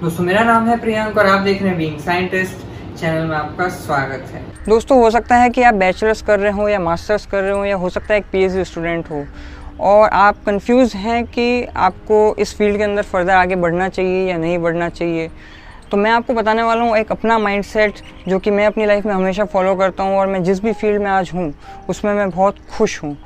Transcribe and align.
दोस्तों, 0.00 0.24
मेरा 0.24 0.42
नाम 0.44 0.66
है 0.68 0.76
प्रियंक 0.80 1.18
और 1.18 1.26
आप 1.26 1.40
देख 1.40 1.60
रहे 1.60 1.68
हैं 1.68 1.78
बीइंग 1.78 1.98
साइंटिस्ट 1.98 2.64
चैनल 3.00 3.26
में 3.26 3.36
आपका 3.36 3.68
स्वागत 3.68 4.24
है। 4.32 4.42
दोस्तों, 4.68 4.98
हो 5.00 5.10
सकता 5.10 5.36
है 5.36 5.48
कि 5.50 5.62
आप 5.62 5.74
बैचलर्स 5.74 6.20
कर 6.22 6.38
रहे 6.40 6.52
हो 6.52 6.68
या 6.68 6.78
मास्टर्स 6.80 7.24
कर 7.26 7.42
रहे 7.42 7.52
हो 7.52 7.64
या 7.64 7.76
हो 7.76 7.88
सकता 7.90 8.14
है 8.14 8.18
एक 8.20 8.26
पीएचडी 8.32 8.64
स्टूडेंट 8.64 9.10
हो 9.10 9.24
और 9.80 10.08
आप 10.08 10.42
कंफ्यूज 10.46 10.94
हैं 10.94 11.24
कि 11.26 11.64
आपको 11.76 12.34
इस 12.38 12.54
फ़ील्ड 12.58 12.76
के 12.76 12.82
अंदर 12.82 13.02
फर्दर 13.02 13.32
आगे 13.32 13.56
बढ़ना 13.56 13.88
चाहिए 13.88 14.28
या 14.30 14.36
नहीं 14.36 14.58
बढ़ना 14.58 14.88
चाहिए। 14.90 15.30
तो 15.90 15.96
मैं 15.96 16.10
आपको 16.10 16.34
बताने 16.34 16.62
वाला 16.62 16.82
हूँ 16.82 16.96
एक 16.96 17.12
अपना 17.12 17.38
माइंडसेट 17.38 18.02
जो 18.28 18.38
कि 18.38 18.50
मैं 18.50 18.66
अपनी 18.66 18.86
लाइफ 18.86 19.06
में 19.06 19.14
हमेशा 19.14 19.44
फॉलो 19.46 19.74
करता 19.76 20.02
हूँ 20.02 20.18
और 20.18 20.26
मैं 20.26 20.42
जिस 20.44 20.60
भी 20.62 20.72
फ़ील्ड 20.72 21.02
में 21.02 21.10
आज 21.10 21.30
हूँ, 21.34 21.52
उसमें 21.88 22.12
मैं 22.14 22.30
बहुत 22.30 22.56
खुश 22.76 23.02
हूँ। 23.02 23.16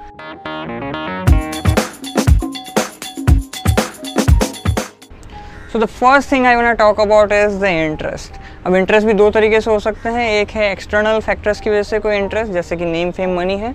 So 5.73 5.79
the 5.79 5.85
first 5.87 6.31
thing 6.33 6.47
I 6.47 6.57
want 6.57 6.79
talk 6.79 7.01
about 7.01 7.33
is 7.33 7.59
the 7.61 7.65
interest 7.65 8.39
अब 8.67 8.75
इंटरेस्ट 8.75 9.07
भी 9.07 9.13
दो 9.13 9.29
तरीके 9.31 9.61
से 9.61 9.71
हो 9.71 9.79
सकते 9.81 10.09
हैं। 10.09 10.27
एक 10.31 10.51
है 10.51 10.71
एक्सटर्नल 10.71 11.21
फैक्टर्स 11.21 11.61
की 11.61 11.71
वजह 11.71 11.83
से 11.83 11.99
कोई 11.99 12.17
इंटरेस्ट 12.17 12.53
जैसे 12.53 12.77
कि 12.77 12.85
नेम 12.85 13.11
फेम 13.11 13.37
मनी 13.37 13.57
है। 13.59 13.75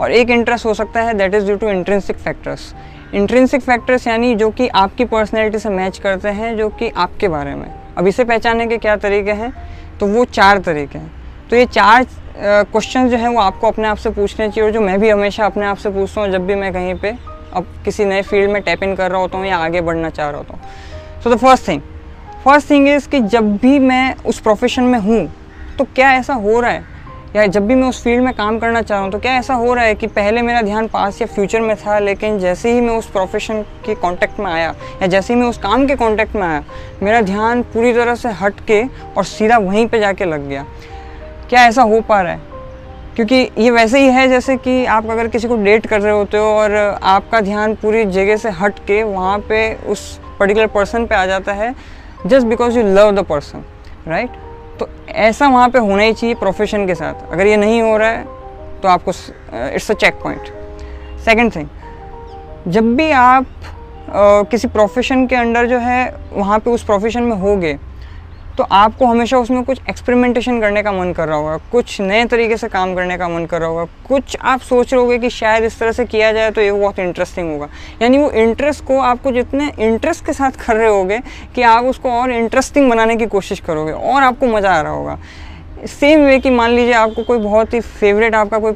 और 0.00 0.12
एक 0.12 0.30
इंटरेस्ट 0.30 0.66
हो 0.66 0.74
सकता 0.74 1.02
है 1.02 1.14
that 1.18 1.34
is 1.34 1.44
due 1.46 1.56
to 1.56 1.68
intrinsic 1.68 2.16
factors 2.16 2.72
intrinsic 3.14 3.62
factors 3.62 4.06
यानी 4.06 4.34
जो 4.34 4.50
कि 4.50 4.68
आपकी 4.76 5.04
पर्सनैलिटी 5.04 5.58
से 5.58 5.68
मैच 5.70 5.98
करते 5.98 6.28
हैं 6.30 6.56
जो 6.56 6.68
कि 6.70 6.88
आपके 6.96 7.28
बारे 7.28 7.54
में। 7.54 7.70
अब 7.96 8.06
इसे 8.06 8.24
पहचानने 8.24 8.66
के 8.66 8.78
क्या 8.78 8.96
तरीके 8.96 9.32
हैं? 9.32 9.52
तो 10.00 10.06
वो 10.06 10.24
चार 10.24 10.58
तरीके 10.60 10.98
हैं। 10.98 11.10
तो 11.50 11.56
ये 11.56 11.66
चार 11.66 12.06
क्वेश्चन 12.36 13.04
uh, 13.04 13.10
जो 13.10 13.16
हैं 13.16 13.28
वो 13.28 13.40
आपको 13.40 13.68
अपने 13.68 13.88
आप 13.88 13.96
से 13.96 14.10
पूछने 14.10 14.48
चाहिए। 14.48 14.64
और 14.64 14.72
जो 14.72 14.80
मैं 14.80 14.98
भी 15.00 15.10
हमेशा 15.10 15.46
अपने 15.46 15.66
आप 15.66 15.76
से 15.76 15.90
पूछता 15.90 16.20
हूँ 16.20 16.30
जब 16.30 16.46
भी 16.46 16.54
मैं 16.54 16.72
कहीं 16.72 16.94
पे 16.94 17.16
अब 17.52 17.66
किसी 17.84 18.04
नए 18.04 18.22
फ़ील्ड 18.22 18.50
में 18.50 18.62
टैप 18.62 18.82
इन 18.82 18.94
कर 18.96 19.10
रहा 19.10 19.20
होता 19.20 19.38
हूँ 19.38 19.46
या 19.46 19.56
आगे 19.58 19.80
बढ़ना 19.80 20.10
चाह 20.10 20.30
रहा 20.30 20.38
होता 20.38 20.54
हूँ। 20.54 20.96
So 21.24 21.30
the 21.30 21.36
first 21.38 21.68
thing 21.68 21.80
first 22.44 22.70
thing 22.70 22.88
is 22.88 23.08
कि 23.08 23.20
जब 23.20 23.56
भी 23.56 23.78
मैं 23.78 24.14
उस 24.26 24.38
प्रोफेशन 24.40 24.82
में 24.82 24.98
हूँ 24.98 25.26
तो 25.78 25.84
क्या 25.86 26.12
ऐसा 26.12 26.34
हो 26.34 26.60
रहा 26.60 26.70
है? 26.70 26.84
या 27.36 27.46
जब 27.46 27.66
भी 27.66 27.74
मैं 27.74 27.88
उस 27.88 28.02
फ़ील्ड 28.02 28.22
में 28.24 28.32
काम 28.34 28.58
करना 28.58 28.82
चाह 28.82 28.96
रहा 28.96 29.04
हूँ 29.04 29.12
तो 29.12 29.18
क्या 29.18 29.32
ऐसा 29.34 29.54
हो 29.54 29.72
रहा 29.74 29.84
है 29.84 29.94
कि 29.94 30.06
पहले 30.06 30.42
मेरा 30.42 30.60
ध्यान 30.62 30.86
पास 30.88 31.20
या 31.20 31.26
फ्यूचर 31.26 31.60
में 31.60 31.74
था, 31.76 31.98
लेकिन 31.98 32.38
जैसे 32.38 32.72
ही 32.72 32.80
मैं 32.80 32.96
उस 32.96 33.10
प्रोफेशन 33.10 33.62
के 33.86 33.94
कांटेक्ट 33.94 34.38
में 34.40 34.46
आया, 34.46 34.74
या 35.02 35.06
जैसे 35.06 35.34
ही 35.34 35.40
मैं 35.40 35.46
उस 35.46 35.58
काम 35.58 35.86
के 35.86 35.96
कांटेक्ट 35.96 36.36
में 36.36 36.42
आया, 36.42 36.62
मेरा 37.02 37.20
ध्यान 37.20 37.62
पूरी 37.62 37.92
तरह 37.92 38.14
से 38.14 38.28
हट 38.40 38.60
के 38.66 38.82
और 39.16 39.24
सीधा 39.24 39.58
वहीं 39.58 39.86
पे 39.86 40.00
जाके 40.00 40.24
लग 40.24 40.48
गया। 40.48 40.64
क्या 41.48 41.66
ऐसा 41.66 41.82
हो 41.82 42.00
पा 42.00 42.20
रहा 42.22 42.32
है? 42.32 42.40
क्योंकि 43.16 43.48
ये 43.58 43.70
वैसे 43.70 44.00
ही 44.00 44.08
है 44.08 44.28
जैसे 44.28 44.56
कि 44.56 44.84
आप 44.86 45.10
अगर 45.10 45.28
किसी 45.28 45.48
को 45.48 45.56
डेट 45.56 45.86
कर 45.86 46.00
रहे 46.00 46.12
होते 46.12 46.38
हो 46.38 46.44
और 46.44 46.74
आपका 47.02 47.40
ध्यान 47.40 47.74
पूरी 47.74 48.04
जगह 48.04 48.36
से 48.36 48.50
हट 48.50 48.78
के 48.78 49.02
वहाँ 49.02 49.38
पे 49.38 49.74
उस 49.86 50.20
पर्टिकुलर 50.38 50.66
पर्सन 50.66 51.06
पे 51.06 51.14
आ 51.14 51.24
जाता 51.26 51.52
है 51.52 51.74
just 52.26 52.46
because 52.46 52.78
you 52.78 52.82
love 52.86 53.10
the 53.12 53.24
person 53.24 53.64
right 54.08 54.30
तो 54.80 54.88
ऐसा 55.08 55.48
वहाँ 55.48 55.68
पे 55.68 55.78
होना 55.78 56.02
ही 56.02 56.12
चाहिए 56.12 56.34
प्रोफेशन 56.34 56.86
के 56.86 56.94
साथ। 56.94 57.30
अगर 57.32 57.46
ये 57.46 57.56
नहीं 57.56 57.80
हो 57.82 57.96
रहा 57.98 58.08
है 58.08 58.24
तो 58.82 58.88
आपको 58.88 59.12
it's 59.74 59.90
a 59.90 59.94
checkpoint 60.22 60.48
second 61.24 61.54
thing 61.56 61.68
जब 62.68 62.94
भी 62.96 63.10
आप 63.10 63.44
uh, 63.44 64.50
किसी 64.50 64.68
प्रोफेशन 64.68 65.26
के 65.26 65.36
अंडर 65.36 65.66
जो 65.66 65.78
है 65.78 66.02
वहाँ 66.32 66.58
पे 66.58 66.70
उस 66.70 66.84
प्रोफेशन 66.84 67.22
में 67.22 67.36
होगे 67.36 67.76
तो 68.58 68.64
आपको 68.64 69.06
हमेशा 69.06 69.38
उसमें 69.38 69.62
कुछ 69.64 69.80
एक्सपेरिमेंटेशन 69.90 70.60
करने 70.60 70.82
का 70.82 70.92
मन 70.92 71.12
कर 71.12 71.28
रहा 71.28 71.36
होगा 71.36 71.56
कुछ 71.72 72.00
नए 72.00 72.24
तरीके 72.24 72.56
से 72.56 72.68
काम 72.68 72.94
करने 72.94 73.16
का 73.16 73.28
मन 73.28 73.44
कर 73.46 73.60
रहा 73.60 73.68
होगा 73.68 73.84
कुछ 74.08 74.36
आप 74.42 74.60
सोच 74.60 74.92
रहे 74.92 75.02
होगे 75.02 75.18
कि 75.18 75.30
शायद 75.30 75.64
इस 75.64 75.78
तरह 75.78 75.92
से 75.92 76.04
किया 76.04 76.32
जाए 76.32 76.50
तो 76.50 76.60
ये 76.60 76.72
बहुत 76.72 76.98
इंटरेस्टिंग 76.98 77.50
होगा। 77.52 77.68
यानी 78.02 78.18
वो 78.18 78.30
इंटरेस्ट 78.32 78.84
को 78.84 78.98
आपको 79.00 79.32
जितने 79.32 79.70
इंटरेस्ट 79.78 80.24
के 80.26 80.32
साथ 80.32 80.58
कर 80.66 80.76
रहे 80.76 80.88
होगे 80.88 81.20
कि 81.54 81.62
आप 81.62 81.84
उसको 81.84 82.10
और 82.10 82.32
इंटरेस्टिंग 82.32 82.90
बनाने 82.90 83.16
की 83.16 83.26
कोशिश 83.26 83.60
करोगे 83.60 83.92
और 83.92 84.22
आपको 84.22 84.46
मज़ा 84.46 84.72
आ 84.72 84.80
रहा 84.80 84.92
होगा। 84.92 85.18
सेम 85.88 86.24
वे 86.24 86.38
कि 86.38 86.50
मान 86.50 86.70
लीजिए 86.70 86.94
आपको 86.94 87.22
कोई 87.22 87.38
बहुत 87.38 87.74
ही 87.74 87.80
फेवरेट 87.80 88.34
आपका 88.34 88.58
कोई 88.58 88.72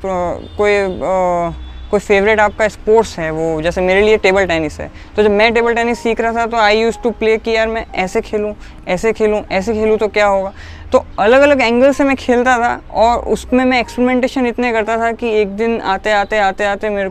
कोई 0.56 0.76
आ, 1.02 1.50
कोई 1.92 2.00
फेवरेट 2.00 2.40
आपका 2.40 2.66
स्पोर्ट्स 2.68 3.18
है 3.18 3.30
वो? 3.30 3.60
जैसे 3.62 3.80
मेरे 3.80 4.02
लिए 4.02 4.16
टेबल 4.18 4.46
टेनिस 4.46 4.78
है। 4.80 4.90
तो 5.16 5.22
जब 5.22 5.30
मैं 5.30 5.52
टेबल 5.54 5.74
टेनिस 5.74 5.98
सीख 5.98 6.20
रहा 6.20 6.32
था 6.32 6.46
तो 6.46 6.56
आई 6.56 6.78
यूज़ 6.78 6.98
टू 7.02 7.10
प्ले 7.12 7.36
कि 7.38 7.50
यार 7.50 7.68
मैं 7.68 7.84
ऐसे 7.94 8.20
खेलूँ 8.20 8.54
ऐसे 8.88 9.12
खेलूँ 9.12 9.42
ऐसे 9.52 9.72
खेलूँ 9.72 9.98
तो 9.98 10.08
क्या 10.08 10.26
होगा? 10.26 10.52
तो 10.92 11.04
अलग 11.18 11.40
अलग 11.40 11.60
एंगल 11.60 11.92
से 11.92 12.04
मैं 12.04 12.16
खेलता 12.16 12.56
था 12.58 12.74
और 12.94 13.24
उसमें 13.26 13.64
मैं 13.64 13.80
एक्सपेरिमेंटेशन 13.80 14.46
इतने 14.46 14.72
करता 14.72 14.96
था 14.98 15.12
कि 15.12 15.30
एक 15.40 15.56
दिन 15.56 15.80
आते 15.80 16.10
आते 16.12 16.38
आते 16.38 16.64
आते 16.64 16.88
मेरे, 16.88 17.10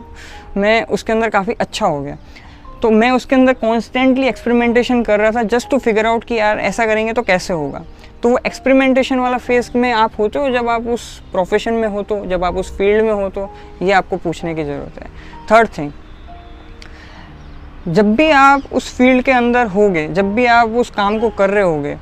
मैं 0.56 0.82
उसके 0.86 1.12
अंदर 1.12 1.30
काफ़ी 1.30 1.54
अच्छा 1.60 1.86
हो 1.86 2.00
गया। 2.00 2.16
तो 2.82 2.90
मैं 2.90 3.10
उसके 3.10 3.34
अंदर 3.34 3.52
कॉन्स्टेंटली 3.54 4.26
एक्सपेरिमेंटेशन 4.28 5.02
कर 5.02 5.20
रहा 5.20 5.30
था 5.30 5.42
जस्ट 5.48 5.70
टू 5.70 5.78
फिगर 5.78 6.06
आउट 6.06 6.24
कि 6.24 6.34
यार 6.34 6.58
ऐसा 6.60 6.86
करेंगे 6.86 7.12
तो 7.12 7.22
कैसे 7.22 7.54
होगा। 7.54 7.82
तो 8.22 8.28
वो 8.28 8.38
एक्सपेरिमेंटेशन 8.46 9.18
वाला 9.18 9.38
फ़ेज़ 9.38 9.70
में 9.76 9.92
आप 9.92 10.12
होते 10.18 10.38
हो 10.38 10.50
जब 10.50 10.68
आप 10.68 10.86
उस 10.88 11.18
प्रोफेशन 11.32 11.74
में 11.74 11.88
हो 11.88 12.02
तो 12.02 12.24
जब 12.26 12.44
आप 12.44 12.56
उस 12.56 12.76
फ़ील्ड 12.78 13.04
में 13.04 13.12
हो 13.12 13.28
तो 13.30 13.48
ये 13.82 13.92
आपको 13.92 14.16
पूछने 14.18 14.54
की 14.54 14.64
ज़रूरत 14.64 15.02
है। 15.02 15.08
थर्ड 15.50 15.68
थिंग 15.78 15.90
जब 17.88 18.14
भी 18.16 18.30
आप 18.30 18.72
उस 18.72 18.96
फ़ील्ड 18.96 19.22
के 19.24 19.32
अंदर 19.32 19.66
होगे, 19.68 20.06
जब 20.08 20.34
भी 20.34 20.46
आप 20.46 20.68
उस 20.70 20.90
काम 20.90 21.18
को 21.18 21.30
कर 21.30 21.50
रहे 21.50 21.64
होगे 21.64 21.96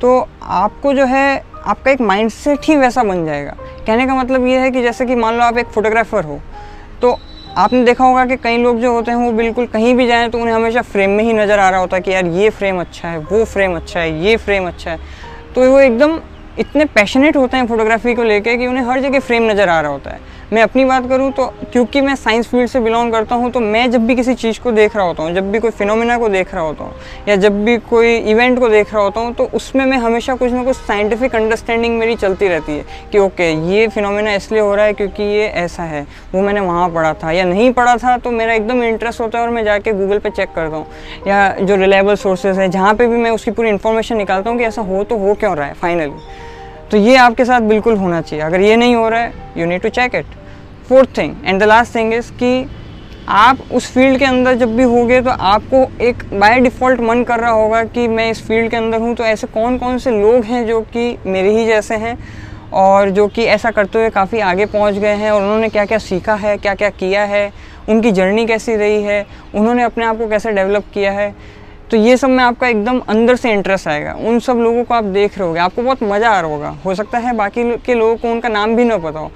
तो 0.00 0.28
आपको 0.42 0.92
जो 0.92 1.04
है, 1.04 1.42
आपका 1.64 1.90
एक 1.90 2.00
माइंडसेट 2.02 2.58
ही 2.64 2.76
वैसा 2.76 3.02
बन 3.04 3.24
जाएगा। 3.26 3.56
कहने 3.86 4.06
का 4.06 4.14
मतलब 4.14 4.46
ये 4.46 4.58
है 4.58 4.70
कि 4.70 4.82
जैसे 4.82 5.06
कि 5.06 5.14
मान 5.14 5.34
लो 5.34 5.42
आप 5.42 5.58
एक 5.58 5.66
फ़ोटोग्राफ़र 5.66 6.24
हो 6.24 6.40
तो 7.02 7.16
आपने 7.56 7.82
देखा 7.84 8.04
होगा 8.04 8.24
कि 8.26 8.36
कई 8.36 8.56
लोग 8.58 8.80
जो 8.80 8.92
होते 8.92 9.10
हैं, 9.10 9.18
वो 9.18 9.30
बिल्कुल 9.32 9.66
कहीं 9.66 9.94
भी 9.94 10.06
जाएँ 10.06 10.28
तो 10.30 10.38
उन्हें 10.38 10.54
हमेशा 10.54 10.82
फ्रेम 10.82 11.10
में 11.10 11.22
ही 11.24 11.32
नज़र 11.32 11.58
आ 11.58 11.68
रहा 11.70 11.80
होता 11.80 11.96
है 11.96 12.02
कि 12.02 12.10
यार 12.12 12.26
ये 12.26 12.50
फ्रेम 12.50 12.80
अच्छा 12.80 13.08
है, 13.08 13.18
वो 13.18 13.44
फ्रेम 13.44 13.76
अच्छा 13.76 14.00
है, 14.00 14.24
ये 14.24 14.36
फ्रेम 14.36 14.66
अच्छा 14.68 14.90
है। 14.90 14.98
तो 15.54 15.70
वो 15.70 15.78
एकदम 15.80 16.18
इतने 16.58 16.84
पैशनेट 16.84 17.36
होते 17.36 17.56
हैं 17.56 17.66
फोटोग्राफी 17.66 18.14
को 18.14 18.22
लेकर 18.22 18.56
कि 18.56 18.66
उन्हें 18.66 18.84
हर 18.84 19.00
जगह 19.00 19.20
फ्रेम 19.20 19.50
नज़र 19.50 19.68
आ 19.68 19.80
रहा 19.80 19.90
होता 19.90 20.10
है। 20.10 20.20
मैं 20.52 20.62
अपनी 20.62 20.84
बात 20.84 21.08
करूँ 21.08 21.30
तो 21.32 21.46
क्योंकि 21.72 22.00
मैं 22.00 22.14
साइंस 22.16 22.46
फ़ील्ड 22.48 22.68
से 22.70 22.80
बिलोंग 22.80 23.12
करता 23.12 23.34
हूँ 23.34 23.50
तो 23.52 23.60
मैं 23.60 23.90
जब 23.90 24.06
भी 24.06 24.14
किसी 24.16 24.34
चीज़ 24.34 24.60
को 24.60 24.72
देख 24.72 24.96
रहा 24.96 25.04
होता 25.06 25.22
हूँ, 25.22 25.32
जब 25.34 25.50
भी 25.52 25.58
कोई 25.60 25.70
फिनोमिना 25.70 26.18
को 26.18 26.28
देख 26.28 26.52
रहा 26.54 26.62
होता 26.64 26.84
हूँ, 26.84 26.92
या 27.28 27.36
जब 27.36 27.64
भी 27.64 27.76
कोई 27.90 28.16
इवेंट 28.30 28.58
को 28.58 28.68
देख 28.68 28.92
रहा 28.94 29.02
होता 29.02 29.20
हूँ 29.20 29.34
तो 29.34 29.44
उसमें 29.54 29.84
मैं 29.86 29.98
हमेशा 29.98 30.34
कुछ 30.36 30.52
ना 30.52 30.62
कुछ 30.64 30.76
साइंटिफिक 30.76 31.34
अंडरस्टैंडिंग 31.34 31.98
मेरी 31.98 32.14
चलती 32.16 32.48
रहती 32.48 32.72
है 32.72 32.84
कि 33.12 33.18
ओके 33.18 33.50
ये 33.72 33.88
फिनोमिना 33.88 34.34
इसलिए 34.34 34.60
हो 34.60 34.74
रहा 34.74 34.84
है 34.86 34.92
क्योंकि 34.92 35.22
ये 35.24 35.46
ऐसा 35.56 35.82
है, 35.82 36.06
वो 36.34 36.42
मैंने 36.42 36.60
वहाँ 36.60 36.88
पढ़ा 36.90 37.12
था, 37.14 37.32
या 37.32 37.44
नहीं 37.44 37.72
पढ़ा 37.72 37.96
था 37.96 38.16
तो 38.18 38.30
मेरा 38.30 38.54
एकदम 38.54 38.82
इंटरेस्ट 38.84 39.20
होता 39.20 39.38
है 39.38 39.44
और 39.44 39.50
मैं 39.50 39.64
जाके 39.64 39.92
गूगल 39.94 40.18
पर 40.18 40.30
चेक 40.30 40.54
करता 40.54 40.76
हूँ, 40.76 40.86
या 41.28 41.48
जो 41.56 41.76
रिलायबल 41.76 42.14
सोर्सेज 42.16 42.58
हैं, 42.58 42.70
जहाँ 42.70 42.94
पर 42.94 43.06
भी 43.06 43.16
मैं 43.16 43.30
उसकी 43.30 43.50
पूरी 43.50 43.68
इन्फॉर्मेशन 43.68 44.16
निकालता 44.16 44.50
हूँ 44.50 44.58
कि 44.58 44.64
ऐसा 44.64 44.82
हो 44.84 45.04
तो 45.04 45.18
हो 45.18 45.34
क्यों 45.34 45.56
रहा 45.56 45.66
है 45.66 45.74
फाइनली 45.74 46.12
तो 46.90 46.96
ये 46.96 47.16
आपके 47.16 47.44
साथ 47.44 47.60
बिल्कुल 47.68 47.96
होना 47.96 48.20
चाहिए। 48.20 48.44
अगर 48.44 48.60
ये 48.60 48.76
नहीं 48.76 48.94
हो 48.94 49.08
रहा 49.08 49.20
है 49.20 49.32
you 49.58 49.66
need 49.66 49.82
to 49.82 49.88
check 49.90 50.14
it 50.14 50.26
fourth 50.88 51.16
thing 51.18 51.34
and 51.44 51.60
the 51.60 51.64
last 51.64 51.94
thing 51.94 52.12
is 52.14 52.30
कि 52.32 52.66
आप 53.28 53.58
उस 53.74 53.90
फ़ील्ड 53.92 54.18
के 54.18 54.24
अंदर 54.24 54.54
जब 54.54 54.76
भी 54.76 54.82
होगे 54.84 55.20
तो 55.20 55.30
आपको 55.30 55.84
एक 56.04 56.22
बाय 56.32 56.60
डिफ़ॉल्ट 56.60 57.00
मन 57.00 57.22
कर 57.24 57.40
रहा 57.40 57.50
होगा 57.50 57.82
कि 57.84 58.06
मैं 58.08 58.30
इस 58.30 58.46
फ़ील्ड 58.46 58.70
के 58.70 58.76
अंदर 58.76 59.00
हूँ 59.00 59.14
तो 59.14 59.24
ऐसे 59.24 59.46
कौन 59.46 59.78
कौन 59.78 59.98
से 59.98 60.10
लोग 60.12 60.44
हैं 60.44 60.66
जो 60.66 60.80
कि 60.92 61.16
मेरे 61.26 61.50
ही 61.50 61.66
जैसे 61.66 61.96
हैं 61.96 62.16
और 62.74 63.10
जो 63.10 63.26
कि 63.28 63.44
ऐसा 63.46 63.70
करते 63.70 63.98
हुए 63.98 64.10
काफ़ी 64.10 64.40
आगे 64.42 64.66
पहुँच 64.66 64.94
गए 64.94 65.14
हैं 65.16 65.30
और 65.30 65.42
उन्होंने 65.42 65.68
क्या 65.68 65.84
क्या 65.84 65.98
सीखा 65.98 66.34
है 66.34 66.56
क्या 66.58 66.74
क्या 66.74 66.90
किया 66.92 67.24
है, 67.24 67.50
उनकी 67.88 68.12
जर्नी 68.12 68.46
कैसी 68.46 68.74
रही 68.76 69.02
है, 69.02 69.24
उन्होंने 69.54 69.82
अपने 69.82 70.04
आप 70.04 70.18
को 70.18 70.28
कैसे 70.28 70.52
डेवलप 70.52 70.84
किया 70.94 71.12
है। 71.12 71.34
तो 71.90 71.96
ये 71.96 72.16
सब 72.16 72.28
में 72.28 72.44
आपका 72.44 72.68
एकदम 72.68 72.98
अंदर 72.98 73.36
से 73.36 73.52
इंटरेस्ट 73.52 73.88
आएगा। 73.88 74.12
उन 74.12 74.38
सब 74.38 74.56
लोगों 74.56 74.84
को 74.84 74.94
आप 74.94 75.04
देख 75.04 75.38
रहे 75.38 75.48
होगे। 75.48 75.60
आपको 75.60 75.82
बहुत 75.82 76.02
मज़ा 76.02 76.30
आ 76.30 76.40
रहा 76.40 76.50
होगा। 76.50 76.68
हो 76.86 76.94
सकता 76.94 77.18
है 77.18 77.32
बाकी 77.36 77.76
के 77.76 77.94
लोगों 77.94 78.16
को 78.16 78.30
उनका 78.30 78.48
नाम 78.48 78.76
भी 78.76 78.84
ना 78.84 78.98
पता 78.98 79.18
हो। 79.18 79.30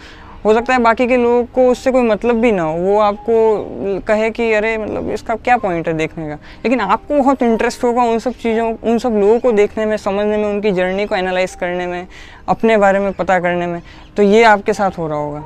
हो 0.44 0.54
सकता 0.54 0.72
है 0.72 0.78
बाकी 0.78 1.06
के 1.06 1.16
लोगों 1.16 1.44
को 1.44 1.68
उससे 1.70 1.90
कोई 1.90 2.02
मतलब 2.02 2.36
भी 2.36 2.52
ना 2.52 2.62
हो। 2.62 2.78
वो 2.78 2.98
आपको 2.98 4.00
कहे 4.06 4.30
कि, 4.30 4.52
अरे 4.52 4.78
मतलब 4.78 5.10
इसका 5.10 5.36
क्या 5.36 5.56
पॉइंट 5.56 5.88
है 5.88 5.94
देखने 5.94 6.28
का? 6.28 6.34
लेकिन 6.34 6.80
आपको 6.80 7.16
बहुत 7.16 7.42
इंटरेस्ट 7.42 7.84
होगा 7.84 8.02
उन 8.02 8.18
सब 8.18 8.32
चीज़ों, 8.32 8.74
उन 8.82 8.98
सब 8.98 9.10
लोगों 9.10 9.38
को 9.40 9.52
देखने 9.52 9.86
में, 9.86 9.96
समझने 9.96 10.36
में, 10.36 10.44
उनकी 10.44 10.70
जर्नी 10.70 11.06
को 11.06 11.14
एनालाइज 11.14 11.54
करने 11.54 11.86
में, 11.86 12.06
अपने 12.48 12.76
बारे 12.76 12.98
में 12.98 13.12
पता 13.12 13.38
करने 13.40 13.66
में। 13.66 13.82
तो 14.16 14.22
ये 14.22 14.42
आपके 14.42 14.72
साथ 14.72 14.90
हो 14.90 15.08
रहा 15.08 15.18
होगा। 15.18 15.44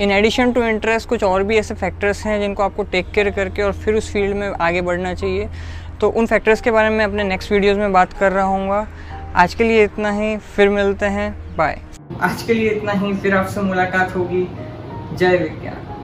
इन 0.00 0.10
एडिशन 0.10 0.52
टू 0.52 0.62
इंटरेस्ट 0.62 1.08
कुछ 1.08 1.24
और 1.24 1.42
भी 1.42 1.56
ऐसे 1.56 1.74
फैक्टर्स 1.74 2.24
हैं 2.26 2.40
जिनको 2.40 2.62
आपको 2.62 2.82
टेक 2.82 3.06
केयर 3.14 3.30
करके 3.30 3.62
और 3.62 3.72
फिर 3.72 3.94
उस 3.94 4.12
फ़ील्ड 4.12 4.36
में 4.36 4.52
आगे 4.60 4.80
बढ़ना 4.80 5.14
चाहिए। 5.14 5.48
तो 6.04 6.08
उन 6.10 6.26
फैक्टर्स 6.26 6.60
के 6.60 6.70
बारे 6.70 6.88
में 6.90 7.04
अपने 7.04 7.24
नेक्स्ट 7.24 7.52
वीडियोज़ 7.52 7.78
में 7.78 7.92
बात 7.92 8.12
कर 8.12 8.32
रहा 8.32 8.44
हूँ 8.44 8.86
आज 9.34 9.54
के 9.54 9.64
लिए 9.64 9.84
इतना 9.84 10.10
ही, 10.12 10.36
फिर 10.36 10.68
मिलते 10.68 11.06
हैं। 11.06 11.56
बाय 11.56 11.78
आज 12.22 12.42
के 12.42 12.54
लिए 12.54 12.70
इतना 12.70 12.92
ही, 12.92 13.12
फिर 13.14 13.36
आपसे 13.36 13.60
मुलाकात 13.60 14.14
होगी। 14.16 14.46
जय 15.16 15.36
विज्ञान। 15.38 15.83